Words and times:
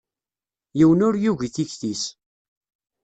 Yiwen 0.77 1.05
ur 1.07 1.15
yugi 1.23 1.49
tikti-s. 1.55 2.03